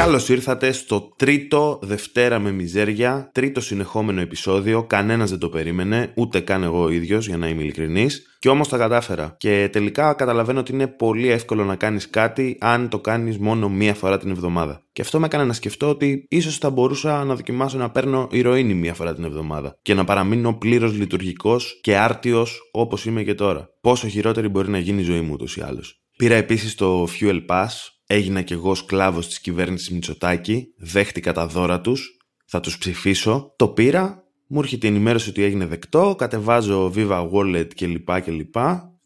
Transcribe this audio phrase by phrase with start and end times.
[0.00, 4.84] Καλώς ήρθατε στο τρίτο Δευτέρα με Μιζέρια, τρίτο συνεχόμενο επεισόδιο.
[4.84, 8.36] Κανένας δεν το περίμενε, ούτε καν εγώ ο ίδιος, για να είμαι ειλικρινής.
[8.38, 9.36] Και όμως τα κατάφερα.
[9.38, 13.94] Και τελικά καταλαβαίνω ότι είναι πολύ εύκολο να κάνεις κάτι αν το κάνεις μόνο μία
[13.94, 14.82] φορά την εβδομάδα.
[14.92, 18.74] Και αυτό με έκανε να σκεφτώ ότι ίσως θα μπορούσα να δοκιμάσω να παίρνω ηρωίνη
[18.74, 19.78] μία φορά την εβδομάδα.
[19.82, 23.68] Και να παραμείνω πλήρως λειτουργικός και άρτιος όπως είμαι και τώρα.
[23.80, 25.94] Πόσο χειρότερη μπορεί να γίνει η ζωή μου ούτως ή άλλως.
[26.16, 27.68] Πήρα επίσης το Fuel Pass,
[28.10, 33.68] έγινα κι εγώ σκλάβος της κυβέρνησης Μητσοτάκη, δέχτηκα τα δώρα τους, θα τους ψηφίσω, το
[33.68, 38.20] πήρα, μου έρχεται η ενημέρωση ότι έγινε δεκτό, κατεβάζω Viva Wallet κλπ.
[38.20, 38.56] κλπ.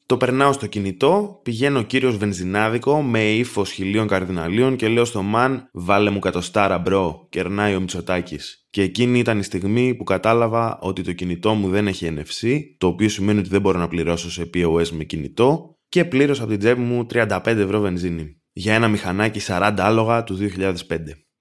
[0.06, 5.22] Το περνάω στο κινητό, πηγαίνω ο κύριος βενζινάδικο με ύφος χιλίων καρδιναλίων και λέω στο
[5.22, 8.66] man βάλε μου κατοστάρα bro, κερνάει ο Μητσοτάκης.
[8.70, 12.86] Και εκείνη ήταν η στιγμή που κατάλαβα ότι το κινητό μου δεν έχει NFC, το
[12.86, 16.60] οποίο σημαίνει ότι δεν μπορώ να πληρώσω σε POS με κινητό και πλήρωσα από την
[16.60, 20.74] τσέπη μου 35 ευρώ βενζίνη για ένα μηχανάκι 40 άλογα του 2005.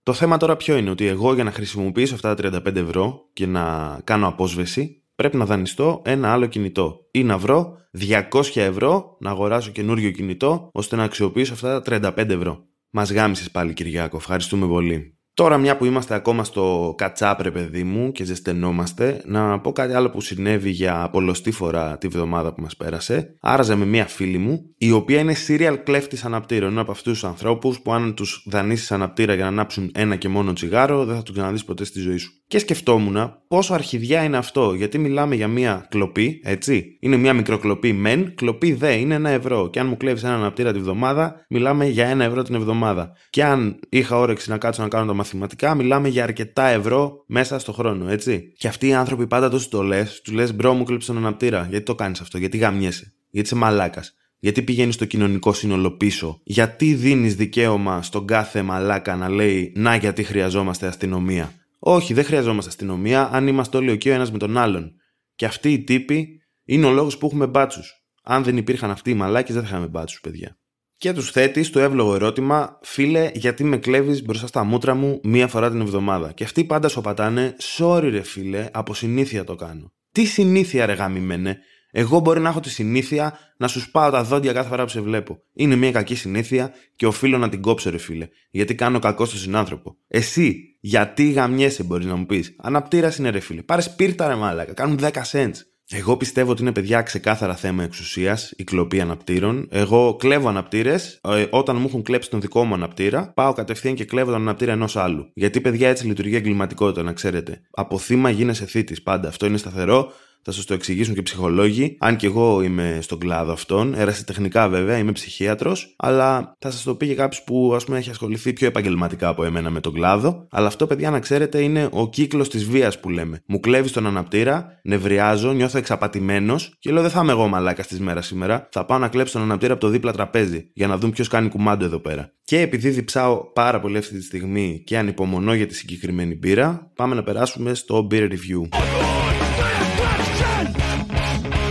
[0.04, 3.46] Το θέμα τώρα ποιο είναι, ότι εγώ για να χρησιμοποιήσω αυτά τα 35 ευρώ και
[3.46, 8.22] να κάνω απόσβεση, πρέπει να δανειστώ ένα άλλο κινητό ή να βρω 200
[8.56, 12.66] ευρώ να αγοράσω καινούριο κινητό ώστε να αξιοποιήσω αυτά τα 35 ευρώ.
[12.90, 15.18] Μας γάμισες πάλι Κυριάκο, ευχαριστούμε πολύ.
[15.36, 19.94] Τώρα μια που είμαστε ακόμα στο κατσάπ ρε παιδί μου και ζεσθενόμαστε, να πω κάτι
[19.94, 23.36] άλλο που συνέβη για πολλωστή φορά τη βδομάδα που μας πέρασε.
[23.42, 26.72] Άραζα με μια φίλη μου, η οποία είναι serial κλέφτης αναπτήρων.
[26.72, 30.30] Είναι από αυτούς τους ανθρώπους που αν τους δανείσεις αναπτήρα για να ανάψουν ένα και
[30.30, 32.32] μόνο τσιγάρο, δεν θα τους ξαναδείς ποτέ στη ζωή σου.
[32.48, 36.98] Και σκεφτόμουν πόσο αρχιδιά είναι αυτό, γιατί μιλάμε για μια κλοπή, έτσι.
[37.00, 39.70] Είναι μια μικροκλοπή μεν, κλοπή δε, είναι ένα ευρώ.
[39.70, 43.12] Και αν μου κλέβεις ένα αναπτήρα τη βδομάδα, μιλάμε για ένα ευρώ την εβδομάδα.
[43.30, 47.60] Και αν είχα όρεξη να κάτσω να κάνω τα μαθηματικά, μιλάμε για αρκετά ευρώ μέσα
[47.60, 48.54] στο χρόνο, έτσι.
[48.58, 51.68] Και αυτοί οι άνθρωποι πάντα τόσο το λες, τους λες bro μου κλέψει τον αναπτήρα.
[51.70, 54.16] Γιατί το κάνεις αυτό, γιατί γαμιέσαι, γιατί είσαι μαλάκας.
[54.40, 59.96] Γιατί πηγαίνεις στο κοινωνικό σύνολο πίσω, γιατί δίνεις δικαίωμα στον κάθε μαλάκα να λέει Να,
[59.96, 61.54] γιατί χρειαζόμαστε αστυνομία.
[61.80, 64.94] Όχι, δεν χρειαζόμαστε αστυνομία αν είμαστε όλοι ο ένας με τον άλλον.
[65.36, 68.04] Και αυτοί οι τύποι είναι ο λόγος που έχουμε μπάτσους.
[68.24, 70.58] Αν δεν υπήρχαν αυτοί οι μαλάκες, δεν θα είχαμε μπάτσους, παιδιά.
[71.04, 75.48] Και τους θέτει το εύλογο ερώτημα, φίλε, γιατί με κλέβεις μπροστά στα μούτρα μου μία
[75.48, 79.92] φορά την εβδομάδα; Και αυτοί πάντα σου πατάνε, sorry ρε φίλε, από συνήθεια το κάνω.
[80.12, 81.60] Τι συνήθεια ρε γαμημένε,
[81.92, 85.02] εγώ μπορεί να έχω τη συνήθεια να σου σπάω τα δόντια κάθε φορά που σε
[85.02, 85.42] βλέπω.
[85.54, 88.28] Είναι μια κακή συνήθεια και οφείλω να την κόψω, ρε φίλε.
[88.50, 89.98] Γιατί κάνω κακό στον συνάνθρωπο.
[90.08, 92.56] Εσύ, γιατί γαμιέσαι, μπορείς να μου πεις.
[92.58, 93.62] Αναπτήρας είναι, ρε φίλε.
[93.62, 94.74] Πάρε σπίρτα, ρε μάλακα.
[94.74, 95.54] Κάνουν 10 cents.
[95.90, 99.68] Εγώ πιστεύω ότι είναι παιδιά ξεκάθαρα θέμα εξουσίας, η κλοπή αναπτήρων.
[99.72, 101.20] Εγώ κλέβω αναπτήρες.
[101.24, 104.72] Ε, όταν μου έχουν κλέψει τον δικό μου αναπτήρα, πάω κατευθείαν και κλέβω τον αναπτήρα
[104.72, 105.32] ενός άλλου.
[105.34, 107.62] Γιατί παιδιά έτσι λειτουργεί εγκληματικότητα, να ξέρετε.
[107.72, 109.28] Από θύμα γίνεσαι θήτης πάντα.
[109.28, 110.12] Αυτό είναι σταθερό
[110.44, 114.98] θα σας το εξηγήσουν και ψυχολόγοι, αν και εγώ είμαι στον κλάδο αυτόν, ερασιτεχνικά βέβαια,
[114.98, 118.68] είμαι ψυχίατρος, αλλά θα σας το πει και κάποιος που ας πούμε έχει ασχοληθεί πιο
[118.68, 120.48] επαγγελματικά από εμένα με τον κλάδο.
[120.52, 123.42] Αλλά αυτό, παιδιά, να ξέρετε, είναι ο κύκλος της βίας που λέμε.
[123.46, 128.00] Μου κλέβει τον αναπτήρα, νευριάζω, νιώθω εξαπατημένος και λέω δεν θα είμαι εγώ μαλάκας της
[128.00, 128.68] μέρας σήμερα.
[128.72, 131.50] Θα πάω να κλέψω τον αναπτήρα από το δίπλα τραπέζι για να δουν ποιος κάνει
[131.50, 132.34] κουμάντο εδώ πέρα.
[132.44, 137.16] Και επειδή διψάω πάρα πολύ αυτή τη στιγμή και ανυπομονώ για τη συγκεκριμένη μπύρα, πάμε
[137.16, 138.68] να περάσουμε στο beer review.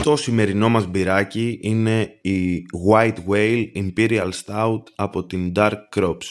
[0.02, 6.26] Το σημερινό μας μπυράκι είναι η White Whale Imperial Stout από την Dark Crops.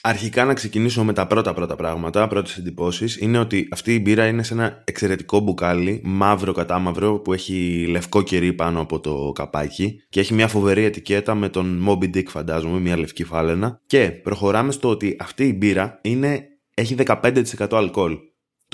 [0.00, 4.26] Αρχικά να ξεκινήσω με τα πρώτα πρώτα πράγματα, πρώτες εντυπώσεις, είναι ότι αυτή η μπύρα
[4.26, 10.00] είναι σε ένα εξαιρετικό μπουκάλι, μαύρο κατάμαυρο που έχει λευκό κερί πάνω από το καπάκι
[10.08, 14.72] και έχει μια φοβερή ετικέτα με τον Moby Dick φαντάζομαι, μια λευκή φάλαινα και προχωράμε
[14.72, 18.18] στο ότι αυτή η μπύρα είναι, έχει 15% αλκοόλ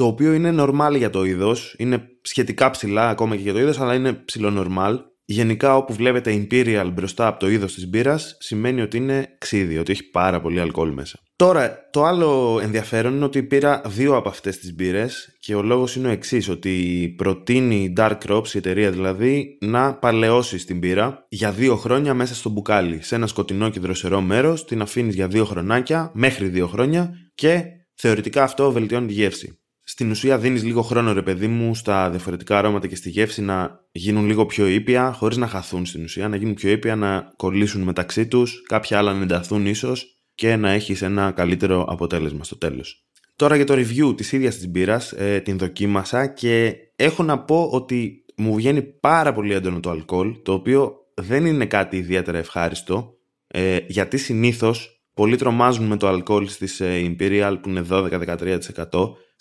[0.01, 1.75] το οποίο είναι normal για το είδος.
[1.79, 4.97] Είναι σχετικά ψηλά ακόμα και για το είδος, αλλά είναι ψηλό normal.
[5.25, 9.93] Γενικά, όπου βλέπετε Imperial μπροστά από το είδος της μπύρας, σημαίνει ότι είναι ξύδι, ότι
[9.93, 11.19] έχει πάρα πολύ αλκοόλ μέσα.
[11.37, 15.97] Τώρα, το άλλο ενδιαφέρον είναι ότι πήρα δύο από αυτές τις μπύρες και ο λόγος
[15.97, 21.27] είναι ο εξής: ότι προτείνει η Dark Crops, η εταιρεία δηλαδή, να παλαιώσει την μπύρα
[21.29, 23.03] για δύο χρόνια μέσα στο μπουκάλι.
[23.03, 27.63] Σε ένα σκοτεινό και δροσερό μέρος, την αφήνεις για δύο χρονάκια, μέχρι δύο χρόνια και
[27.95, 29.60] θεωρητικά αυτό βελτιώνει τη γεύση
[29.91, 33.85] στην ουσία δίνεις λίγο χρόνο ρε παιδί μου στα διαφορετικά αρώματα και στη γεύση να
[33.93, 37.83] γίνουν λίγο πιο ήπια χωρίς να χαθούν στην ουσία, να γίνουν πιο ήπια, να κολλήσουν
[37.83, 43.05] μεταξύ τους, κάποια άλλα να ενταθούν ίσως και να έχεις ένα καλύτερο αποτέλεσμα στο τέλος.
[43.37, 47.69] Τώρα για το review της ίδιας της μπύρας, ε, την δοκίμασα και έχω να πω
[47.73, 53.15] ότι μου βγαίνει πάρα πολύ έντονο το αλκοόλ, το οποίο δεν είναι κάτι ιδιαίτερα ευχάριστο,
[53.47, 58.59] ε, γιατί συνήθως πολλοί τρομάζουν με το αλκοόλ στις ε, Imperial που είναι 12-13%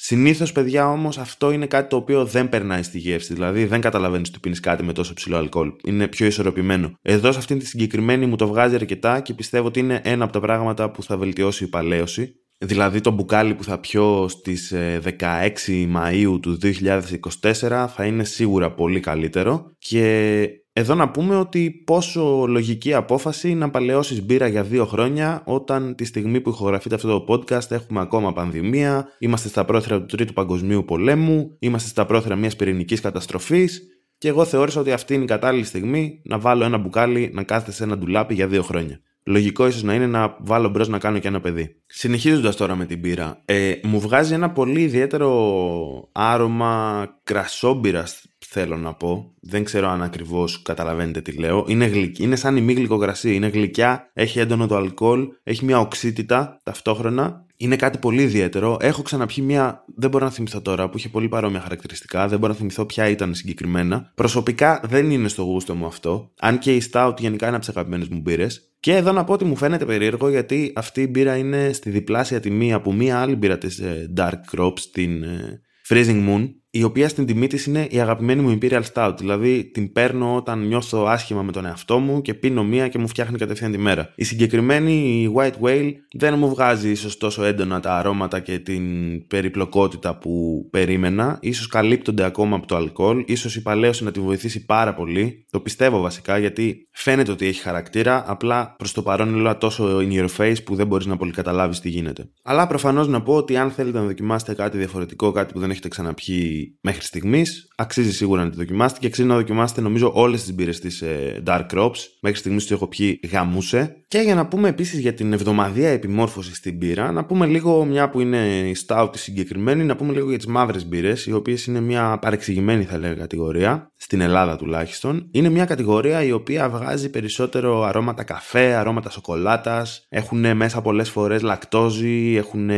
[0.02, 3.34] Συνήθως, παιδιά, όμως αυτό είναι κάτι το οποίο δεν περνάει στη γεύση.
[3.34, 5.74] Δηλαδή, δεν καταλαβαίνεις ότι πίνεις κάτι με τόσο ψηλό αλκοόλ.
[5.84, 6.94] Είναι πιο ισορροπημένο.
[7.02, 10.34] Εδώ, σε αυτήν τη συγκεκριμένη, μου το βγάζει αρκετά και πιστεύω ότι είναι ένα από
[10.34, 12.34] τα πράγματα που θα βελτιώσει η παλαίωση.
[12.58, 18.74] Δηλαδή το μπουκάλι που θα πιω στις 16 ε, Μαΐου του 2024 θα είναι σίγουρα
[18.74, 20.48] πολύ καλύτερο και
[20.80, 26.06] εδώ να πούμε ότι πόσο λογική απόφαση να παλαιώσεις μπύρα για δύο χρόνια όταν τη
[26.06, 30.86] στιγμή που ηχογραφείται αυτό το podcast έχουμε ακόμα πανδημία, είμαστε στα πρόθυρα του Τρίτου Παγκοσμίου
[30.86, 33.82] Πολέμου, είμαστε στα πρόθυρα μιας πυρηνικής καταστροφής
[34.18, 37.72] και εγώ θεώρησα ότι αυτή είναι η κατάλληλη στιγμή να βάλω ένα μπουκάλι να κάθεται
[37.72, 39.00] σε ένα ντουλάπι για δύο χρόνια.
[39.30, 41.76] Λογικό ίσως να είναι να βάλω μπρος να κάνω και ένα παιδί.
[41.86, 48.94] Συνεχίζοντας τώρα με την πύρα, ε, μου βγάζει ένα πολύ ιδιαίτερο άρωμα κρασόμπυρας, θέλω να
[48.94, 49.34] πω.
[49.42, 51.66] Δεν ξέρω αν ακριβώς καταλαβαίνετε τι λέω.
[51.68, 53.36] Είναι, γλυκ, είναι σαν ημίγλυκο κρασί.
[53.36, 58.78] Είναι γλυκιά, έχει έντονο το αλκοόλ, έχει μια οξύτητα ταυτόχρονα είναι κάτι πολύ ιδιαίτερο.
[58.82, 62.28] Έχω ξαναπιεί μια, δεν μπορώ να θυμηθώ τώρα, που είχε πολύ παρόμοια χαρακτηριστικά.
[62.28, 64.12] Δεν μπορώ να θυμηθώ ποια ήταν συγκεκριμένα.
[64.16, 66.32] Προσωπικά δεν είναι στο γούστο μου αυτό.
[66.40, 68.74] Αν και η Stout γενικά είναι από τις αγαπημένες μου μπύρες.
[68.80, 72.40] Και εδώ να πω ότι μου φαίνεται περίεργο γιατί αυτή η μπύρα είναι στη διπλάσια
[72.40, 77.10] τιμή από μία άλλη μπύρα της ε, Dark Crops, την ε, Freezing Moon, η οποία
[77.10, 79.14] στην τιμή της είναι η αγαπημένη μου Imperial Stout.
[79.18, 83.08] Δηλαδή την παίρνω όταν νιώθω άσχημα με τον εαυτό μου και πίνω μία και μου
[83.08, 84.14] φτιάχνει κατευθείαν τη μέρα.
[84.16, 88.84] Η συγκεκριμένη η White Whale δεν μου βγάζει ίσως τόσο έντονα τα αρώματα και την
[89.28, 91.40] περιπλοκότητα που περίμενα.
[91.54, 93.24] σω καλύπτονται ακόμα από το αλκοόλ.
[93.36, 95.46] σω η παλαίωση να τη βοηθήσει πάρα πολύ.
[95.52, 98.24] Το πιστεύω βασικά γιατί φαίνεται ότι έχει χαρακτήρα.
[98.28, 101.80] Απλά προς το παρόν είναι τόσο in your face που δεν μπορείς να πολύ καταλάβεις
[101.80, 102.30] τι γίνεται.
[102.44, 105.88] Αλλά προφανώς να πω ότι αν θέλετε να δοκιμάσετε κάτι διαφορετικό, κάτι που δεν έχετε
[105.88, 107.68] ξαναπιεί μέχρι στιγμής.
[107.76, 111.44] Αξίζει σίγουρα να τη δοκιμάσετε και αξίζει να δοκιμάσετε νομίζω όλες τις μπύρες της ε,
[111.46, 111.98] Dark Crops.
[112.22, 114.04] Μέχρι στιγμής του έχω πιει γαμούσε.
[114.08, 118.10] Και για να πούμε επίσης για την εβδομαδία επιμόρφωση στην μπύρα, να πούμε λίγο, μια
[118.10, 121.80] που είναι η Stout συγκεκριμένη, να πούμε λίγο για τις μαύρες μπύρες, οι οποίες είναι
[121.82, 125.28] μια παρεξηγημένη θα λέγα κατηγορία, στην Ελλάδα τουλάχιστον.
[125.32, 131.42] Είναι μια κατηγορία η οποία βγάζει περισσότερο αρώματα καφέ, αρώματα σοκολάτας, έχουν μέσα πολλές φορές
[131.42, 132.70] λακτόζη, έχουν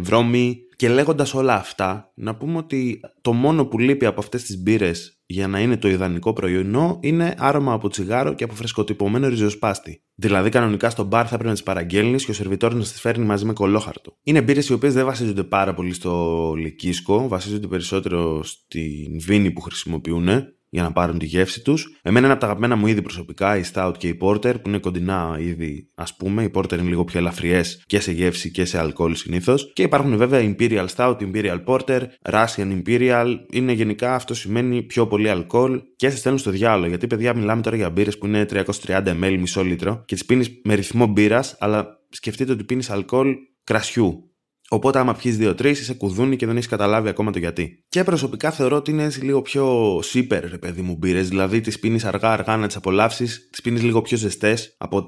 [0.00, 4.62] βρώμη και λέγοντας όλα αυτά, να πούμε ότι το μόνο που λείπει από αυτές τις
[4.62, 10.02] μπύρες για να είναι το ιδανικό προϊόν είναι άρωμα από τσιγάρο και από φρεσκοτυπωμένο ριζοσπάστη.
[10.14, 13.24] Δηλαδή, κανονικά στο μπαρ θα πρέπει να τις παραγγέλνεις και ο σερβιτόρο να τις φέρνει
[13.24, 14.16] μαζί με κολόχαρτο.
[14.22, 19.60] Είναι μπύρες οι οποίες δεν βασίζονται πάρα πολύ στο λυκίσκο, βασίζονται περισσότερο στην βίνη που
[19.60, 20.28] χρησιμοποιούν
[20.74, 21.98] για να πάρουν τη γεύση τους.
[22.02, 24.78] Εμένα είναι από τα αγαπημένα μου είδη προσωπικά, η Stout και η Porter, που είναι
[24.78, 26.42] κοντινά είδη, ας πούμε.
[26.42, 29.72] Η Porter είναι λίγο πιο ελαφριές και σε γεύση και σε αλκοόλ συνήθως.
[29.72, 32.00] Και υπάρχουν βέβαια Imperial Stout, Imperial Porter,
[32.30, 33.36] Russian Imperial.
[33.50, 36.88] Είναι γενικά αυτό σημαίνει πιο πολύ αλκοόλ και σε στέλνουν στο διάλογο.
[36.88, 38.46] Γιατί παιδιά μιλάμε τώρα για μπύρες που είναι
[38.86, 43.34] 330 ml, μισό λίτρο και τις πίνεις με ρυθμό μπύρας, αλλά σκεφτείτε ότι πίνεις αλκοόλ
[43.64, 44.33] κρασιού.
[44.74, 47.84] Οπότε, άμα πιεις δύο-τρει, είσαι κουδούνι και δεν έχεις καταλάβει ακόμα το γιατί.
[47.88, 51.28] Και προσωπικά θεωρώ ότι είναι λίγο πιο σύπερ, ρε παιδί μου, μπύρες.
[51.28, 55.04] Δηλαδή, τις πίνεις αργά-αργά να τις απολαύσεις, τις πίνεις λίγο πιο ζεστές από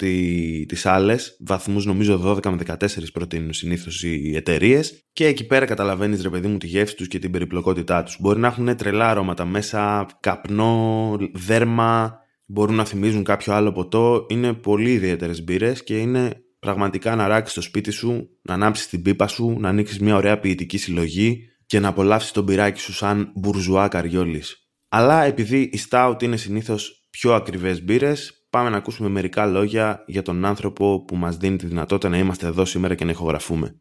[0.67, 1.37] τις άλλες.
[1.41, 5.05] Βαθμούς, νομίζω, 12 με 14 προτείνουν συνήθως οι εταιρείες.
[5.13, 8.17] Και εκεί πέρα καταλαβαίνεις, ρε παιδί μου, τη γεύση τους και την περιπλοκότητά τους.
[8.21, 14.27] Μπορεί να έχουν τρελά αρώματα μέσα, καπνό, δέρμα, μπορούν να θυμίζουν κάποιο άλλο ποτό.
[14.29, 19.03] Είναι πολύ ιδιαίτερες μπύρες και είναι πραγματικά να ράξεις το σπίτι σου, να ανάψεις την
[19.03, 23.33] πίπα σου, να ανοίξεις μια ωραία ποιητική συλλογή και να απολαύσεις τον πυράκι σου σαν
[23.35, 24.69] μπουρζουά καριόλης.
[24.89, 30.23] Αλλά επειδή η Stout είναι συνήθως πιο ακριβές μπύρες, πάμε να ακούσουμε μερικά λόγια για
[30.23, 33.81] τον άνθρωπο που μας δίνει τη δυνατότητα να είμαστε εδώ σήμερα και να ηχογραφούμε.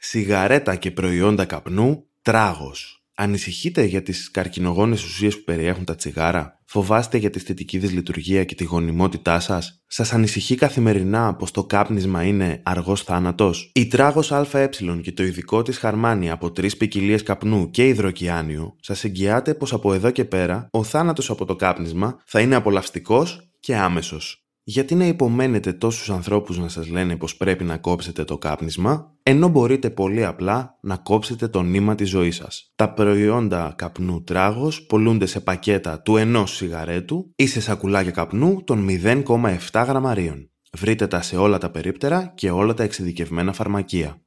[0.00, 3.05] Σιγαρέτα και προϊόντα καπνού, τράγος.
[3.18, 8.54] Ανησυχείτε για τις καρκινογόνες ουσίες που περιέχουν τα τσιγάρα; Φοβάστε για τη θετική δυσλειτουργία και
[8.54, 14.68] τη γονιμότητά σας; Σας ανησυχεί καθημερινά πως το κάπνισμα είναι αργός θάνατος; Η τράγος ΑΕ
[15.02, 19.92] και το ειδικό της χαρμάνι από τρεις ποικιλίες καπνού και υδροκιάνιο σας εγγυάται πως από
[19.92, 24.45] εδώ και πέρα ο θάνατος από το κάπνισμα θα είναι απολαυστικός και άμεσος.
[24.68, 29.48] Γιατί να υπομένετε τόσους ανθρώπους να σας λένε πως πρέπει να κόψετε το κάπνισμα, ενώ
[29.48, 32.72] μπορείτε πολύ απλά να κόψετε το νήμα της ζωής σας.
[32.74, 38.86] Τα προϊόντα καπνού τράγος πολλούνται σε πακέτα του ενός σιγαρέτου ή σε σακουλάκια καπνού των
[38.88, 40.50] 0,7 γραμμαρίων.
[40.72, 44.22] Βρείτε τα σε όλα τα περίπτερα και όλα τα εξειδικευμένα φαρμακεία.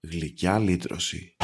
[0.00, 1.36] Γλυκιά λύτρωση.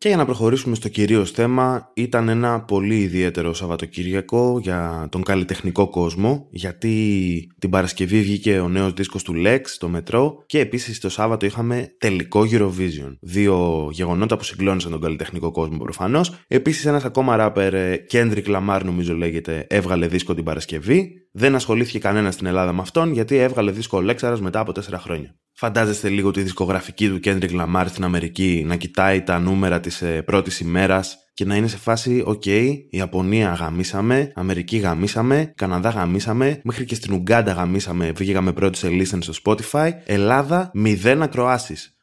[0.00, 5.88] Και για να προχωρήσουμε στο κυρίως θέμα, ήταν ένα πολύ ιδιαίτερο Σαββατοκύριακο για τον καλλιτεχνικό
[5.88, 11.08] κόσμο, γιατί την Παρασκευή βγήκε ο νέος δίσκος του Lex, το Μετρό, και επίσης το
[11.08, 13.16] Σάββατο είχαμε τελικό Eurovision.
[13.20, 16.34] Δύο γεγονότα που συγκλώνησαν τον καλλιτεχνικό κόσμο προφανώς.
[16.46, 17.74] Επίσης ένας ακόμα ράπερ,
[18.12, 21.12] Kendrick Lamar νομίζω λέγεται, έβγαλε δίσκο την Παρασκευή.
[21.32, 24.98] Δεν ασχολήθηκε κανένας στην Ελλάδα με αυτόν, γιατί έβγαλε δίσκο ο Λέξαρας μετά από τέσσερα
[24.98, 25.34] χρόνια.
[25.60, 30.22] Φαντάζεστε λίγο τη δισκογραφική του Kendrick Lamar στην Αμερική να κοιτάει τα νούμερα της ε,
[30.22, 36.60] πρώτης ημέρας και να είναι σε φάση «ΟΚ, okay, Ιαπωνία γαμίσαμε, Αμερική γαμίσαμε, Καναδά γαμίσαμε,
[36.64, 41.99] μέχρι και στην Ουγκάντα γαμίσαμε, βγήκαμε πρώτη σε listen στο Spotify, Ελλάδα μηδέν ακροάσεις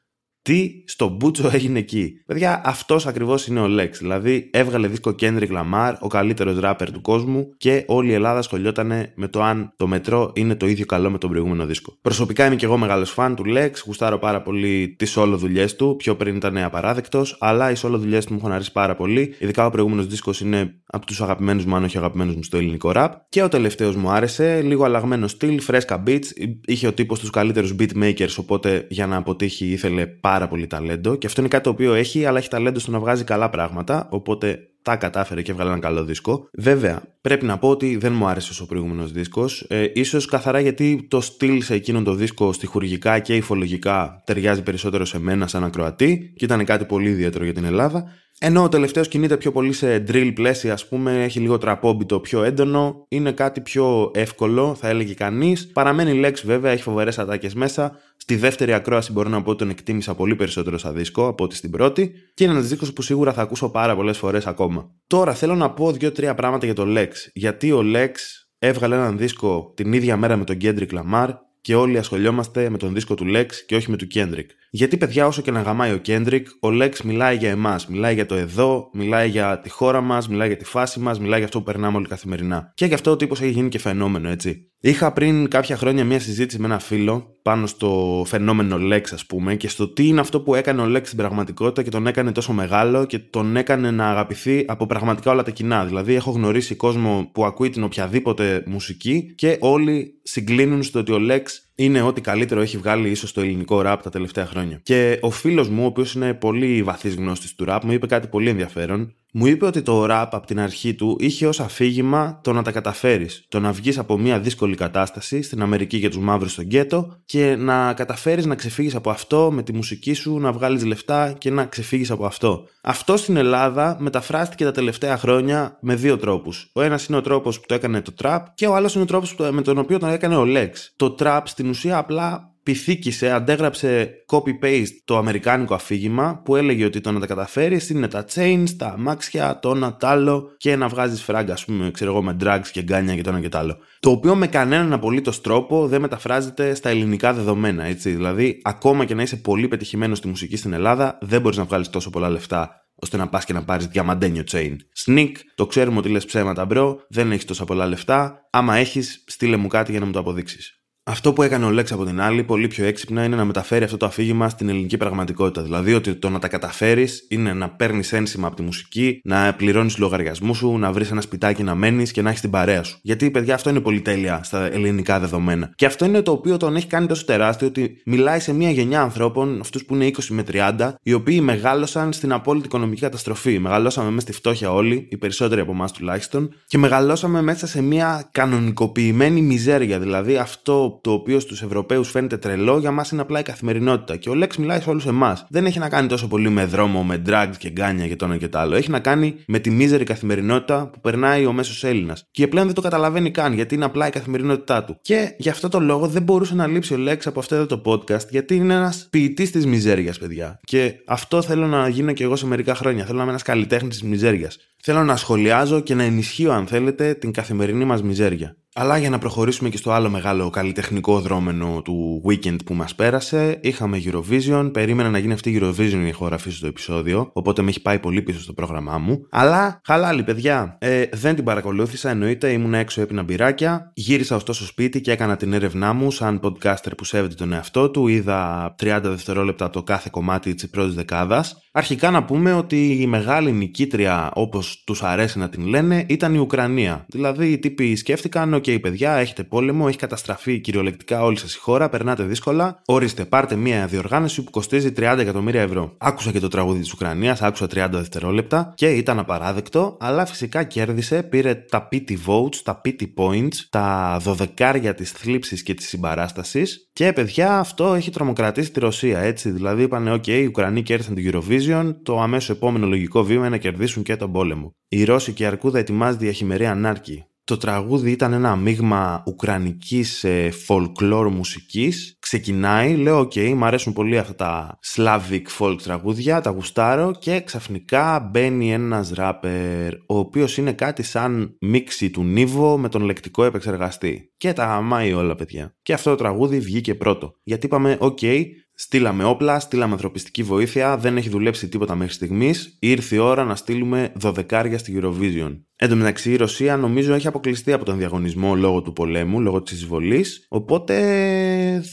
[0.47, 2.21] τι στο μπούτσο έγινε εκεί.
[2.25, 3.99] Παιδιά, αυτός ακριβώς είναι ο Λέξ.
[3.99, 8.91] Δηλαδή, έβγαλε δίσκο Kendrick Lamar, ο καλύτερος ράπερ του κόσμου, και όλη η Ελλάδα σχολιόταν
[9.15, 11.97] με το αν το μετρό είναι το ίδιο καλό με τον προηγούμενο δίσκο.
[12.01, 15.95] Προσωπικά είμαι και εγώ μεγάλος φαν του Λέξ, γουστάρω πάρα πολύ τις solo δουλειές του.
[15.95, 19.35] Πιο πριν ήταν απαράδεκτος, αλλά οι solo δουλειές του μου έχουν αρέσει πάρα πολύ.
[19.39, 22.91] Ειδικά ο προηγούμενος δίσκος είναι από τους αγαπημένους μου, αν όχι αγαπημένους μου στο ελληνικό
[22.91, 23.13] ραπ.
[23.29, 26.25] Και ο τελευταίος μου άρεσε, λίγο αλλαγμένο στυλ, φρέσκα beats.
[26.65, 31.15] Είχε ο τύπος τους καλύτερους beatmakers, οπότε για να αποτύχει ήθελε πάρα πάρα πολύ ταλέντο
[31.15, 34.07] και αυτό είναι κάτι το οποίο έχει, αλλά έχει ταλέντο στο να βγάζει καλά πράγματα.
[34.11, 36.49] Οπότε τα κατάφερε και έβγαλε ένα καλό δίσκο.
[36.53, 39.65] Βέβαια, πρέπει να πω ότι δεν μου άρεσε ο προηγούμενος δίσκος.
[39.69, 45.05] Ε, ίσως καθαρά γιατί το στυλ σε εκείνον το δίσκο στοιχουργικά και υφολογικά ταιριάζει περισσότερο
[45.05, 48.05] σε μένα σαν ακροατή και ήταν κάτι πολύ ιδιαίτερο για την Ελλάδα.
[48.39, 52.43] Ενώ ο τελευταίος κινείται πιο πολύ σε drill πλαίσια, ας πούμε, έχει λίγο τραπόμπιτο πιο
[52.43, 55.67] έντονο, είναι κάτι πιο εύκολο, θα έλεγε κανείς.
[55.67, 57.99] Παραμένει Lex βέβαια, έχει φοβερές ατάκες μέσα.
[58.17, 61.55] Στη δεύτερη ακρόαση μπορώ να πω ότι τον εκτίμησα πολύ περισσότερο σαν δίσκο από ότι
[61.55, 62.11] στην πρώτη.
[62.33, 64.91] Και είναι ένας δίσκος που σίγουρα θα ακούσω πάρα πολλές φορές ακόμα.
[65.07, 67.09] Τώρα θέλω να πω δύο-τρία πράγματα για το Lex.
[67.33, 68.11] Γιατί ο Lex
[68.59, 71.29] έβγαλε έναν δίσκο την ίδια μέρα με τον Kendrick Lamar
[71.61, 74.47] και όλοι ασχολιόμαστε με τον δίσκο του Lex και όχι με του Kendrick.
[74.69, 77.87] Γιατί, παιδιά, όσο και να γαμάει ο Kendrick, ο Lex μιλάει για εμάς.
[77.87, 81.37] Μιλάει για το εδώ, μιλάει για τη χώρα μας, μιλάει για τη φάση μας, μιλάει
[81.37, 82.71] για αυτό που περνάμε όλοι καθημερινά.
[82.73, 84.71] Και γι' αυτό ο τύπος έχει γίνει και φαινόμενο, έτσι.
[84.79, 89.55] Είχα πριν κάποια χρόνια μια συζήτηση με ένα φίλο πάνω στο φαινόμενο Lex, ας πούμε,
[89.55, 92.53] και στο τι είναι αυτό που έκανε ο Lex στην πραγματικότητα και τον έκανε τόσο
[92.53, 95.85] μεγάλο και τον έκανε να αγαπηθεί από πραγματικά όλα τα κοινά.
[95.85, 101.17] Δηλαδή, έχω γνωρίσει κόσμο που ακούει την οποιαδήποτε μουσική και όλοι συγκλίνουν στο ότι ο
[101.29, 101.41] Lex
[101.79, 104.79] είναι ό,τι καλύτερο έχει βγάλει ίσως το ελληνικό ραπ τα τελευταία χρόνια.
[104.83, 108.27] Και ο φίλος μου, ο οποίος είναι πολύ βαθύς γνώστης του ραπ, μου είπε κάτι
[108.27, 109.13] πολύ ενδιαφέρον.
[109.39, 112.71] Μου είπε ότι το ραπ από την αρχή του είχε ως αφήγημα το να τα
[112.71, 113.45] καταφέρεις.
[113.49, 117.55] Το να βγεις από μια δύσκολη κατάσταση στην Αμερική για τους μαύρους στο γκέτο και
[117.55, 121.65] να καταφέρεις να ξεφύγεις από αυτό με τη μουσική σου, να βγάλεις λεφτά και να
[121.65, 122.67] ξεφύγεις από αυτό.
[122.81, 126.69] Αυτό στην Ελλάδα μεταφράστηκε τα τελευταία χρόνια με δύο τρόπους.
[126.73, 129.07] Ο ένας είναι ο τρόπος που το έκανε το trap και ο άλλος είναι ο
[129.07, 130.71] τρόπος με τον οποίο το έκανε ο Lex.
[130.95, 137.11] Το trap στην ουσία απλά πυθίκησε, αντέγραψε copy-paste το αμερικάνικο αφήγημα που έλεγε ότι το
[137.11, 141.23] να τα καταφέρεις είναι τα chains, τα αμάξια, το ένα τ' άλλο και να βγάζεις
[141.23, 143.77] φράγκα, ας πούμε, ξέρω εγώ, με drugs και γκάνια και το ένα και το άλλο.
[143.99, 148.11] Το οποίο με κανέναν απολύτως τρόπο δεν μεταφράζεται στα ελληνικά δεδομένα, έτσι.
[148.11, 151.89] Δηλαδή, ακόμα και να είσαι πολύ πετυχημένος στη μουσική στην Ελλάδα, δεν μπορείς να βγάλεις
[151.89, 154.75] τόσο πολλά λεφτά ώστε να πας και να πάρεις διαμαντένιο chain.
[155.05, 158.47] Snik, το ξέρουμε ότι λες ψέματα, bro, δεν έχεις τόσα πολλά λεφτά.
[158.49, 160.76] Άμα έχεις, στείλε μου κάτι για να μου το αποδείξεις.
[161.09, 163.97] Αυτό που έκανε ο Λέξ από την άλλη, πολύ πιο έξυπνα, είναι να μεταφέρει αυτό
[163.97, 165.61] το αφήγημα στην ελληνική πραγματικότητα.
[165.61, 169.97] Δηλαδή ότι το να τα καταφέρεις είναι να παίρνεις ένσημα από τη μουσική, να πληρώνεις
[169.97, 172.99] λογαριασμούς σου, να βρεις ένα σπιτάκι να μένεις και να έχεις την παρέα σου.
[173.01, 175.71] Γιατί, παιδιά, αυτό είναι πολυτέλεια στα ελληνικά δεδομένα.
[175.75, 179.01] Και αυτό είναι το οποίο τον έχει κάνει τόσο τεράστιο ότι μιλάει σε μια γενιά
[179.01, 183.59] ανθρώπων, αυτούς που είναι 20 με 30, οι οποίοι μεγάλωσαν στην απόλυτη οικονομική καταστροφή.
[183.59, 188.29] Μεγαλώσαμε μέσα στη φτώχεια όλοι, οι περισσότεροι από εμάς τουλάχιστον, και μεγαλώσαμε μέσα σε μια
[188.31, 189.99] κανονικοποιημένη μιζέρια.
[189.99, 194.15] Δηλαδή αυτό το οποίο στους Ευρωπαίους φαίνεται τρελό, για μας είναι απλά η καθημερινότητα.
[194.15, 195.45] Και ο Λέξ μιλάει σε όλους εμάς.
[195.49, 198.37] Δεν έχει να κάνει τόσο πολύ με δρόμο, με drugs και γκάνια και το ένα
[198.37, 198.75] και το άλλο.
[198.75, 202.27] Έχει να κάνει με τη μίζερη καθημερινότητα που περνάει ο μέσος Έλληνας.
[202.31, 204.97] Και πλέον δεν το καταλαβαίνει καν, γιατί είναι απλά η καθημερινότητά του.
[205.01, 207.81] Και γι' αυτό το λόγο δεν μπορούσε να λείψει ο Λέξ από αυτό εδώ το
[207.85, 210.59] podcast, γιατί είναι ένας ποιητής της μιζέριας, παιδιά.
[210.63, 213.03] Και αυτό θέλω να γίνω και εγώ σε μερικά χρόνια.
[213.03, 214.57] Θέλω να είμαι ένας καλλιτέχνης της μιζέριας.
[214.89, 218.57] Θέλω να σχολιάζω και να ενισχύω, αν θέλετε, την καθημερινή μας μιζέρια.
[218.79, 223.59] Αλλά για να προχωρήσουμε και στο άλλο μεγάλο καλλιτεχνικό δρόμενο του weekend που μας πέρασε,
[223.61, 224.69] είχαμε Eurovision.
[224.73, 228.21] Περίμενα να γίνει αυτή η Eurovision η ηχογραφή στο επεισόδιο, οπότε με έχει πάει πολύ
[228.21, 229.27] πίσω στο πρόγραμμά μου.
[229.29, 230.77] Αλλά χαλάλι, παιδιά.
[230.79, 233.91] Ε, δεν την παρακολούθησα, εννοείται, ήμουν έξω έπεινα μπυράκια.
[233.93, 238.07] Γύρισα ωστόσο σπίτι και έκανα την έρευνά μου σαν podcaster που σέβεται τον εαυτό του.
[238.07, 241.66] Είδα 30 δευτερόλεπτα από το κάθε κομμάτι της πρώτης δεκάδας.
[241.77, 246.37] Αρχικά να πούμε ότι η μεγάλη νικήτρια, όπως τους αρέσει να την λένε, ήταν η
[246.37, 247.05] Ουκρανία.
[247.09, 251.59] Δηλαδή οι τύποι σκέφτηκαν, OK, OK, παιδιά, έχετε πόλεμο, έχει καταστραφεί κυριολεκτικά όλη σας η
[251.59, 252.81] χώρα, περνάτε δύσκολα.
[252.85, 255.95] Ορίστε, πάρτε μια διοργάνωση που κοστίζει 30 εκατομμύρια ευρώ.
[255.97, 261.23] Άκουσα και το τραγούδι της Ουκρανίας, άκουσα 30 δευτερόλεπτα και ήταν απαράδεκτο, αλλά φυσικά κέρδισε,
[261.23, 266.86] πήρε τα pity votes, τα pity points, τα δωδεκάρια της θλίψης και της συμπαράστασης.
[266.97, 269.49] Και παιδιά, αυτό έχει τρομοκρατήσει τη Ρωσία, έτσι.
[269.49, 273.57] Δηλαδή, είπαν, OK, οι Ουκρανοί κέρδισαν την Eurovision, το αμέσως επόμενο λογικό βήμα είναι να
[273.57, 274.75] κερδίσουν και τον πόλεμο.
[274.87, 277.26] Η Ρωσική Αρκούδα ετοιμάζεται για χειμερία νάρκη.
[277.47, 282.17] Το τραγούδι ήταν ένα μείγμα ουκρανικής ε, folklore μουσικής.
[282.19, 287.41] Ξεκινάει, λέω OK, okay, μου αρέσουν πολύ αυτά τα Slavic folk τραγούδια, τα γουστάρω και
[287.41, 293.43] ξαφνικά μπαίνει ένας ράπερ ο οποίος είναι κάτι σαν μίξη του Νίβο με τον λεκτικό
[293.43, 294.33] επεξεργαστή.
[294.37, 295.75] Και τα γαμάει όλα παιδιά.
[295.81, 297.33] Και αυτό το τραγούδι βγήκε πρώτο.
[297.43, 298.43] Γιατί είπαμε, OK, okay,
[298.79, 302.77] Στείλαμε όπλα, στείλαμε ανθρωπιστική βοήθεια, δεν έχει δουλέψει τίποτα μέχρι στιγμής.
[302.79, 305.57] Ήρθε η ώρα να στείλουμε δωδεκάρια στη Eurovision.
[305.75, 309.61] Εν τω μεταξύ, η Ρωσία νομίζω έχει αποκλειστεί από τον διαγωνισμό λόγω του πολέμου, λόγω
[309.61, 310.45] της εισβολής.
[310.49, 310.95] Οπότε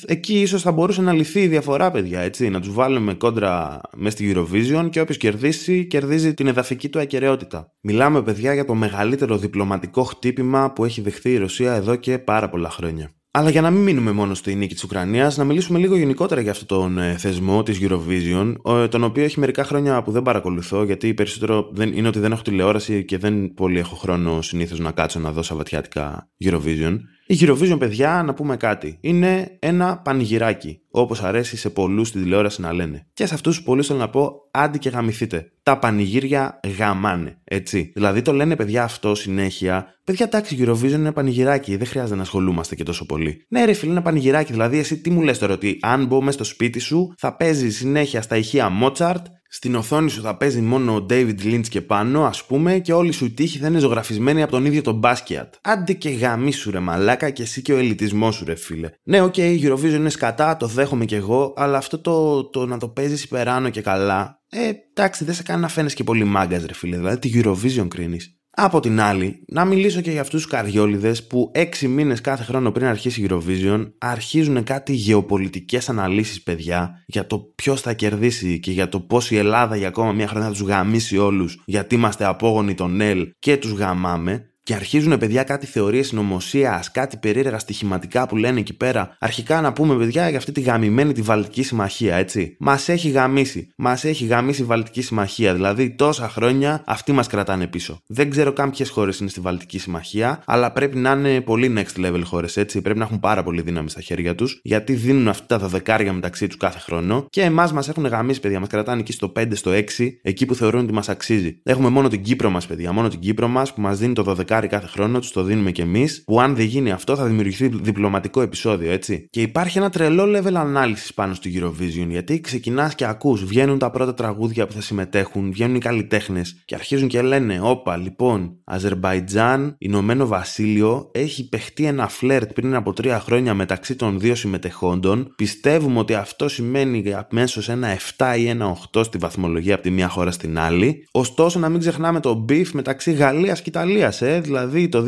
[0.07, 2.21] εκεί ίσως θα μπορούσε να λυθεί η διαφορά, παιδιά.
[2.21, 7.01] Έτσι, να τους βάλουμε κόντρα μέσα στη Eurovision και όποιος κερδίσει, κερδίζει την εδαφική του
[7.01, 7.73] ακεραιότητα.
[7.81, 12.49] Μιλάμε, παιδιά, για το μεγαλύτερο διπλωματικό χτύπημα που έχει δεχθεί η Ρωσία εδώ και πάρα
[12.49, 13.11] πολλά χρόνια.
[13.37, 16.51] Αλλά για να μην μείνουμε μόνο στη νίκη της Ουκρανίας, να μιλήσουμε λίγο γενικότερα για
[16.51, 18.55] αυτόν τον ε, θεσμό της Eurovision,
[18.89, 22.43] τον οποίο έχει μερικά χρόνια που δεν παρακολουθώ, γιατί περισσότερο δεν, είναι ότι δεν έχω
[22.43, 26.99] τηλεόραση και δεν πολύ έχω χρόνο συνήθως να κάτσω να δω σαβατιάτικα Eurovision.
[27.27, 28.99] Η Eurovision, παιδιά, να πούμε κάτι.
[29.01, 30.81] Είναι ένα πανηγυράκι.
[30.97, 33.07] Όπως αρέσει σε πολλούς στη τηλεόραση να λένε.
[33.13, 35.51] Και σε αυτούς του πολλούς θέλω να πω, άντι και γαμηθείτε.
[35.63, 37.39] Τα πανηγύρια γαμάνε.
[37.45, 37.93] Έτσι.
[37.95, 39.95] Δηλαδή το λένε παιδιά αυτό συνέχεια.
[40.05, 41.77] Παιδιά, εντάξει, η Eurovision είναι πανηγυράκι.
[41.77, 43.47] Δεν χρειάζεται να ασχολούμαστε και τόσο πολύ.
[43.49, 44.53] Ναι, ρε φίλε, είναι πανηγυράκι.
[44.53, 47.71] Δηλαδή, εσύ τι μου λες τώρα, ότι αν μπω μέσα στο σπίτι σου, θα παίζει
[47.71, 49.23] συνέχεια στα ηχεία Mozart,
[49.57, 53.13] στην οθόνη σου θα παίζει μόνο ο David Lynch και πάνω, ας πούμε, και όλοι
[53.13, 55.55] σου οι τοίχοι θα είναι ζωγραφισμένοι από τον ίδιο τον Basquiat.
[55.63, 58.91] Άντε και γαμήσου ρε μαλάκα και εσύ και ο ελιτισμός σου ρε φίλε.
[59.03, 62.67] Ναι, OK, okay, η Eurovision είναι σκατά, το δέχομαι κι εγώ, αλλά αυτό το, το
[62.67, 64.43] να το παίζεις υπεράνω και καλά.
[64.49, 67.89] Ε, εντάξει, δεν σε κάνει να φαίνεσαι και πολύ μάγκας ρε φίλε, δηλαδή τη Eurovision
[67.89, 68.39] κρίνεις.
[68.57, 72.71] Από την άλλη, να μιλήσω και για αυτούς τους καριόληδες που έξι μήνες κάθε χρόνο
[72.71, 78.71] πριν αρχίσει η Eurovision αρχίζουν κάτι γεωπολιτικές αναλύσεις, παιδιά, για το ποιος θα κερδίσει και
[78.71, 82.25] για το πώς η Ελλάδα για ακόμα μια χρονιά θα τους γαμήσει όλους, γιατί είμαστε
[82.25, 84.49] απόγονοι των ΕΛ και τους γαμάμε.
[84.67, 89.17] Και αρχίζουν παιδιά κάτι θεωρίες συνωμοσίας, κάτι περίεργα στοιχηματικά που λένε εκεί πέρα.
[89.19, 92.57] Αρχικά να πούμε παιδιά για αυτή τη γαμημένη τη Βαλτική Συμμαχία, έτσι.
[92.59, 93.69] Μας έχει γαμίσει.
[93.77, 95.55] Μας έχει γαμίσει η Βαλτική Συμμαχία.
[95.55, 98.01] Δηλαδή τόσα χρόνια αυτοί μας κρατάνε πίσω.
[98.07, 102.07] Δεν ξέρω καν ποιες χώρες είναι στη Βαλτική Συμμαχία, αλλά πρέπει να είναι πολύ next
[102.07, 102.83] level χώρες, έτσι.
[102.83, 106.47] Πρέπει να έχουν πάρα πολύ δύναμη στα χέρια τους, γιατί δίνουν αυτά τα δεκάρια μεταξύ
[106.47, 107.27] τους κάθε χρόνο.
[107.31, 108.61] Και εμάς μας έχουν γαμίσει, παιδιά.
[108.61, 111.61] Μας κρατάνε εκεί στο 5, στο 6, εκεί που θεωρούν ότι μας αξίζει.
[111.63, 112.93] Έχουμε μόνο την Κύπρο μας, παιδιά.
[112.93, 115.81] Μόνο την Κύπρο μας που μας δίνει το 12 κάθε χρόνο, τους το δίνουμε κι
[115.81, 116.23] εμείς.
[116.25, 119.27] Που αν δεν γίνει αυτό, θα δημιουργηθεί διπλωματικό επεισόδιο, έτσι.
[119.31, 123.91] Και υπάρχει ένα τρελό level ανάλυση πάνω στο Eurovision, γιατί ξεκινάς και ακούς, βγαίνουν τα
[123.91, 129.75] πρώτα τραγούδια που θα συμμετέχουν, βγαίνουν οι καλλιτέχνες και αρχίζουν και λένε, Όπα, λοιπόν, Αζερμπαϊτζάν,
[129.79, 135.33] Ηνωμένο Βασίλειο, έχει παιχτεί ένα φλερτ πριν από τρία χρόνια μεταξύ των δύο συμμετεχόντων.
[135.37, 140.09] Πιστεύουμε ότι αυτό σημαίνει αμέσως ένα 7 ή ένα 8 στη βαθμολογία από τη μία
[140.09, 141.07] χώρα στην άλλη.
[141.11, 145.05] Ωστόσο, να μην ξεχνάμε το beef μεταξύ Γαλλίας και Ιταλίας, ε, δηλαδή το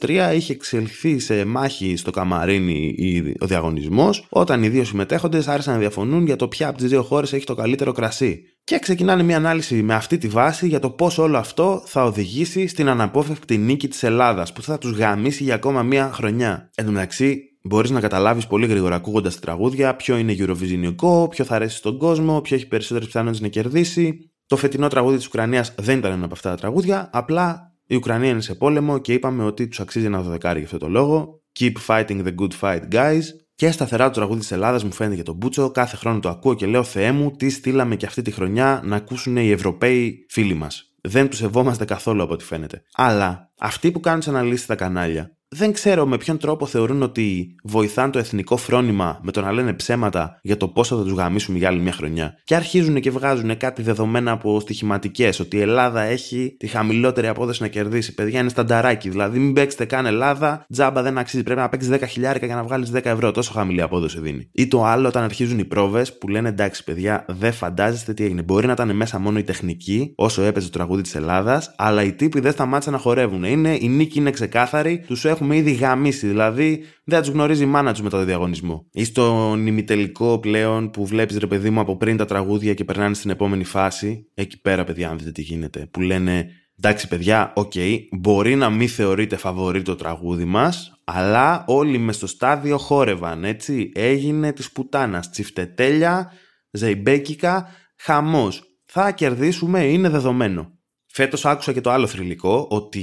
[0.00, 2.94] 2003 είχε εξελιχθεί σε μάχη στο Καμαρίνι
[3.40, 7.02] ο διαγωνισμός, όταν οι δύο συμμετέχοντες άρχισαν να διαφωνούν για το ποια από τις δύο
[7.02, 8.42] χώρες έχει το καλύτερο κρασί.
[8.64, 12.66] Και ξεκινάνε μια ανάλυση με αυτή τη βάση για το πώς όλο αυτό θα οδηγήσει
[12.66, 16.70] στην αναπόφευκτη νίκη της Ελλάδας, που θα τους γαμίσει για ακόμα μια χρονιά.
[16.74, 21.44] Εν τω μεταξύ, μπορείς να καταλάβεις πολύ γρήγορα ακούγοντας τα τραγούδια ποιο είναι Eurovisionικό, ποιο
[21.44, 24.30] θα αρέσει στον κόσμο, ποιο έχει περισσότερες πιθανότητες να κερδίσει.
[24.46, 28.30] Το φετινό τραγούδι της Ουκρανίας δεν ήταν ένα από αυτά τα τραγούδια, απλά η Ουκρανία
[28.30, 31.42] είναι σε πόλεμο και είπαμε ότι τους αξίζει ένα δωδεκάρι για αυτό το λόγο.
[31.58, 33.22] Keep fighting the good fight, guys.
[33.54, 35.70] Και σταθερά το τραγούδι της Ελλάδας μου φαίνεται για τον Μπούτσο.
[35.70, 38.96] Κάθε χρόνο το ακούω και λέω Θεέ μου, τι στείλαμε και αυτή τη χρονιά να
[38.96, 40.92] ακούσουν οι Ευρωπαίοι φίλοι μας.
[41.00, 42.82] Δεν τους σεβόμαστε καθόλου από ό,τι φαίνεται.
[42.94, 47.54] Αλλά αυτοί που κάνουν τις αναλύσεις στα κανάλια δεν ξέρω με ποιον τρόπο θεωρούν ότι
[47.62, 51.58] βοηθάνε το εθνικό φρόνημα με το να λένε ψέματα για το πόσο θα τους γαμίσουμε
[51.58, 52.34] για άλλη μια χρονιά.
[52.44, 57.62] Και αρχίζουν και βγάζουν κάτι δεδομένα από στοιχηματικές, ότι η Ελλάδα έχει τη χαμηλότερη απόδοση
[57.62, 58.14] να κερδίσει.
[58.14, 59.08] Παιδιά είναι στανταράκι.
[59.08, 61.42] Δηλαδή, μην παίξετε καν Ελλάδα, τζάμπα δεν αξίζει.
[61.42, 63.30] Πρέπει να παίξεις 10 χιλιάρικα για να βγάλεις 10 ευρώ.
[63.30, 64.48] Τόσο χαμηλή απόδοση δίνει.
[64.52, 68.42] Ή το άλλο, όταν αρχίζουν οι πρόβες που λένε εντάξει, παιδιά, δεν φαντάζεστε τι έγινε.
[68.42, 72.12] Μπορεί να ήταν μέσα μόνο η τεχνική, όσο έπαιζε το τραγούδι της Ελλάδας, αλλά οι
[72.12, 73.44] τύποι δεν σταμάτησαν να χορεύουν.
[73.44, 76.26] Είναι, η νίκη είναι ξεκάθαρη, τους έχουν έχουμε ήδη γαμήσει.
[76.26, 78.86] Δηλαδή δεν θα τους γνωρίζει η μάνα τους μετά το διαγωνισμό.
[78.92, 83.14] Ή στον ημιτελικό πλέον που βλέπεις ρε παιδί μου από πριν τα τραγούδια και περνάνε
[83.14, 84.26] στην επόμενη φάση.
[84.34, 85.88] Εκεί πέρα, παιδιά, αν δείτε τι γίνεται.
[85.90, 86.46] Που λένε
[86.84, 92.16] Εντάξει, παιδιά, OK, okay, μπορεί να μην θεωρείται φαβορή το τραγούδι μας, αλλά όλοι μες
[92.16, 93.92] στο στάδιο χόρευαν, έτσι.
[93.94, 95.30] Έγινε της πουτάνας.
[95.30, 96.32] Τσιφτετέλια,
[96.70, 98.62] ζεϊμπέκικα, χαμός.
[98.84, 100.72] Θα κερδίσουμε, είναι δεδομένο.
[101.06, 103.00] Φέτος άκουσα και το άλλο θρηλυκό, ότι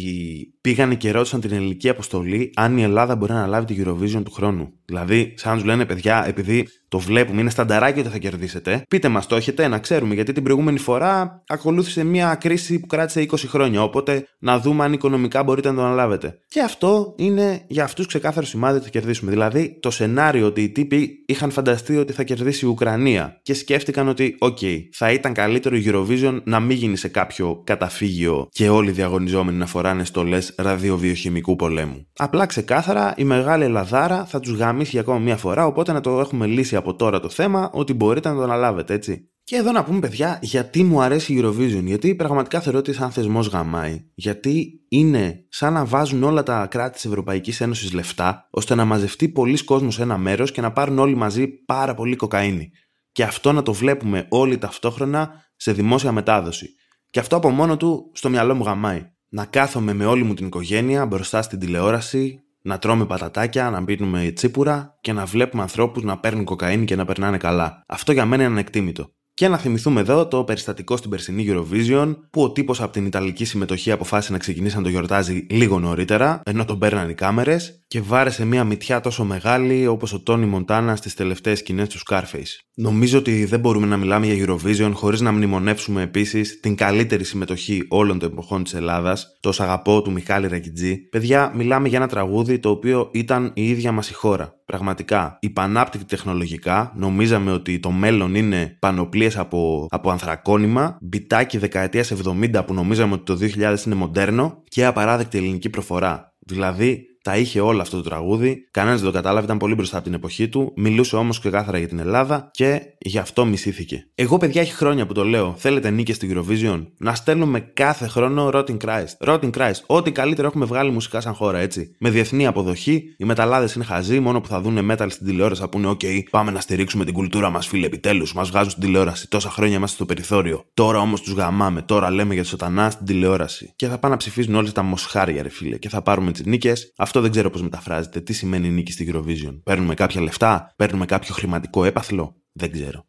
[0.62, 4.32] πήγανε και ρώτησαν την ελληνική αποστολή αν η Ελλάδα μπορεί να λάβει τη Eurovision του
[4.32, 4.74] χρόνου.
[4.86, 9.08] Δηλαδή, σαν να τους λένε παιδιά, επειδή το βλέπουμε, είναι στανταράκι ότι θα κερδίσετε, πείτε
[9.08, 13.36] μας το έχετε να ξέρουμε, γιατί την προηγούμενη φορά ακολούθησε μια κρίση που κράτησε 20
[13.48, 13.84] χρόνια.
[13.84, 16.40] Οπότε να δούμε αν οικονομικά μπορείτε να το αναλάβετε.
[16.48, 19.32] Και αυτό είναι για αυτούς ξεκάθαρο σημάδι ότι θα κερδίσουμε.
[19.32, 24.08] Δηλαδή, το σενάριο ότι οι τύποι είχαν φανταστεί ότι θα κερδίσει η Ουκρανία και σκέφτηκαν
[24.08, 28.90] ότι, OK, θα ήταν καλύτερο η Eurovision να μην γίνει σε κάποιο καταφύγιο και όλοι
[28.90, 32.08] οι διαγωνιζόμενοι να φοράνε στολές ραδιοβιοχημικού πολέμου.
[32.16, 36.20] Απλά ξεκάθαρα η μεγάλη Ελλαδάρα θα τους γαμίσει για ακόμα μία φορά, οπότε να το
[36.20, 39.30] έχουμε λύσει από τώρα το θέμα ότι μπορείτε να το αναλάβετε, έτσι.
[39.44, 41.84] Και εδώ να πούμε, παιδιά, γιατί μου αρέσει η Eurovision.
[41.84, 44.06] Γιατί πραγματικά θεωρώ ότι σαν θεσμός γαμάει.
[44.16, 49.30] Γιατί είναι σαν να βάζουν όλα τα κράτη της Ευρωπαϊκής Ένωσης λεφτά, ώστε να μαζευτεί
[49.30, 52.72] πολλοί κόσμος σε ένα μέρος και να πάρουν όλοι μαζί πάρα πολύ κοκαίνη.
[53.12, 56.70] Και αυτό να το βλέπουμε όλοι ταυτόχρονα σε δημόσια μετάδοση.
[57.10, 60.46] Και αυτό από μόνο του στο μυαλό μου γαμάει να κάθομαι με όλη μου την
[60.46, 66.20] οικογένεια μπροστά στην τηλεόραση, να τρώμε πατατάκια, να πίνουμε τσίπουρα και να βλέπουμε ανθρώπους να
[66.20, 67.84] παίρνουν κοκαίνη και να περνάνε καλά.
[67.88, 69.10] Αυτό για μένα είναι ανεκτήμητο.
[69.34, 73.46] Και να θυμηθούμε εδώ το περιστατικό στην περσινή Eurovision, που ο τύπος από την Ιταλική
[73.46, 78.02] συμμετοχή αποφάσισε να ξεκινήσει να το γιορτάζει λίγο νωρίτερα, ενώ τον παίρναν οι κάμερες, και
[78.02, 82.60] βάρεσε μια μυτιά τόσο μεγάλη όπως ο Τόνι Μοντάνα στις τελευταίες σκηνές του Scarface.
[82.76, 87.86] Νομίζω ότι δεν μπορούμε να μιλάμε για Eurovision χωρίς να μνημονεύσουμε επίσης την καλύτερη συμμετοχή
[87.90, 90.98] όλων των εποχών της Ελλάδας, το Σαγαπό του Μιχάλη Ρακιτζή.
[90.98, 94.54] Παιδιά, μιλάμε για ένα τραγούδι το οποίο ήταν η ίδια μας η χώρα.
[94.66, 102.14] Πραγματικά, υπανάπτυκτη τεχνολογικά, νομίζαμε ότι το μέλλον είναι πανοπλίες από, από ανθρακόνημα, μπιτάκι δεκαετίας
[102.52, 106.34] 70 που νομίζαμε ότι το 2000 είναι μοντέρνο και απαράδεκτη ελληνική προφορά.
[106.40, 108.68] Δηλαδή, τα είχε όλα αυτό το τραγούδι.
[108.72, 110.74] Κανένας δεν το κατάλαβε, ήταν πολύ μπροστά από την εποχή του.
[110.76, 114.08] Μιλούσε όμως ξεκάθαρα για την Ελλάδα και γι' αυτό μισήθηκε.
[114.16, 115.54] Εγώ, παιδιά, έχει χρόνια που το λέω.
[115.58, 119.28] Θέλετε νίκες στην Eurovision; Να στέλνουμε κάθε χρόνο Rotting Christ.
[119.28, 119.82] Rotting Christ.
[119.86, 121.96] Ό,τι καλύτερο έχουμε βγάλει μουσικά σαν χώρα, έτσι.
[122.00, 123.04] Με διεθνή αποδοχή.
[123.18, 124.20] Οι μεταλλάδες είναι χαζοί.
[124.20, 127.50] Μόνο που θα δουν metal στην τηλεόραση θα πούνε: OK, πάμε να στηρίξουμε την κουλτούρα
[127.50, 128.34] μας, φίλε, επιτέλους.
[128.34, 129.30] Μας βγάζουν στην τηλεόραση.
[129.30, 130.66] Τόσα χρόνια είμαστε στο περιθώριο.
[130.74, 131.82] Τώρα όμως τους γαμάμε.
[131.82, 133.74] Τώρα λέμε για σωτανά στην τηλεόραση.
[133.76, 135.78] Και θα πάνε να ψηφίζουν όλε τα μοσχάρια, ρε φίλε.
[135.78, 136.94] Και θα πάρουμε τις νίκες.
[136.98, 138.22] Αυτό δεν ξέρω πώς μεταφράζεται.
[138.22, 139.60] Τι σημαίνει νίκη στη Eurovision.
[139.64, 143.04] Παίρνουμε κάποια λεφτά, παίρνουμε κάποιο χρηματικό έπαθλο; Δεν ξέρω.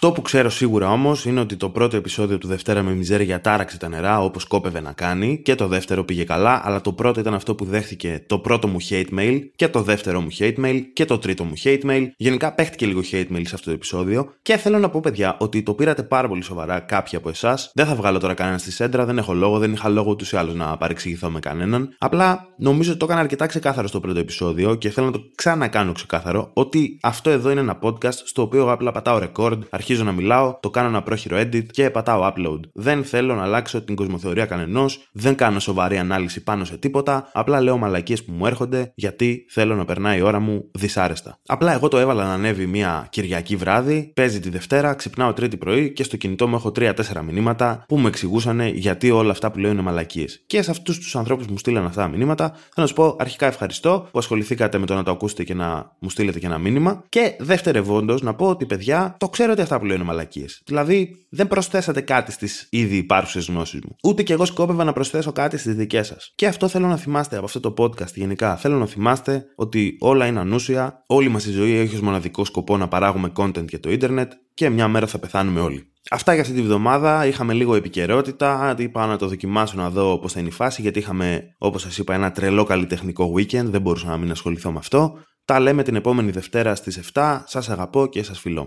[0.00, 3.78] Αυτό που ξέρω σίγουρα όμως είναι ότι το πρώτο επεισόδιο του Δευτέρα με Μιζέρια τάραξε
[3.78, 7.34] τα νερά όπως κόπευε να κάνει και το δεύτερο πήγε καλά, αλλά το πρώτο ήταν
[7.34, 11.04] αυτό που δέχτηκε το πρώτο μου hate mail και το δεύτερο μου hate mail και
[11.04, 12.06] το τρίτο μου hate mail.
[12.16, 15.62] Γενικά παίχτηκε λίγο hate mail σε αυτό το επεισόδιο και θέλω να πω, παιδιά, ότι
[15.62, 17.70] το πήρατε πάρα πολύ σοβαρά κάποιοι από εσάς.
[17.74, 20.36] Δεν θα βγάλω τώρα κανένα στη σέντρα, δεν έχω λόγο, δεν είχα λόγο ούτως ή
[20.36, 21.94] άλλως να παρεξηγηθώ με κανέναν.
[21.98, 25.92] Απλά νομίζω ότι το έκανα αρκετά ξεκάθαρο στο πρώτο επεισόδιο και θέλω να το ξανακάνω
[25.92, 29.58] ξεκάθαρο ότι αυτό εδώ είναι ένα podcast στο οποίο απλά πατάω record,
[29.92, 32.60] αρχίζω να μιλάω, το κάνω ένα πρόχειρο edit και πατάω upload.
[32.72, 37.60] Δεν θέλω να αλλάξω την κοσμοθεωρία κανενός, δεν κάνω σοβαρή ανάλυση πάνω σε τίποτα, απλά
[37.60, 41.38] λέω μαλακίες που μου έρχονται γιατί θέλω να περνάει η ώρα μου δυσάρεστα.
[41.46, 45.92] Απλά εγώ το έβαλα να ανέβει μια Κυριακή βράδυ, παίζει τη Δευτέρα, ξυπνάω Τρίτη πρωί
[45.92, 46.92] και στο κινητό μου έχω 3-4
[47.26, 50.42] μηνύματα που μου εξηγούσαν γιατί όλα αυτά που λέω είναι μαλακίες.
[50.46, 53.16] Και σε αυτούς τους ανθρώπους που μου στείλαν αυτά τα μηνύματα, θέλω να σου πω
[53.18, 56.58] αρχικά ευχαριστώ που ασχοληθήκατε με το να το ακούσετε και να μου στείλετε και ένα
[56.58, 57.02] μήνυμα.
[57.08, 60.62] Και δευτερευόντω να πω ότι παιδιά, το ξέρω ότι αυτά που λέω είναι μαλακίες.
[60.66, 63.96] Δηλαδή, δεν προσθέσατε κάτι στις ήδη υπάρχουσες γνώσεις μου.
[64.02, 66.32] Ούτε κι εγώ σκόπευα να προσθέσω κάτι στις δικές σας.
[66.34, 68.56] Και αυτό θέλω να θυμάστε από αυτό το podcast γενικά.
[68.56, 72.76] Θέλω να θυμάστε ότι όλα είναι ανούσια, όλη μας η ζωή έχει ως μοναδικό σκοπό
[72.76, 75.92] να παράγουμε content για το ίντερνετ και μια μέρα θα πεθάνουμε όλοι.
[76.10, 77.26] Αυτά για αυτή τη βδομάδα.
[77.26, 78.74] Είχαμε λίγο επικαιρότητα.
[78.78, 81.98] Είπα να το δοκιμάσω να δω πώς θα είναι η φάση, γιατί είχαμε, όπως σας
[81.98, 83.64] είπα, ένα τρελό καλλιτεχνικό weekend.
[83.64, 85.18] Δεν μπορούσα να μην ασχοληθώ με αυτό.
[85.44, 87.42] Τα λέμε την επόμενη Δευτέρα στις 7.
[87.46, 88.66] Σας αγαπώ και σας φιλώ.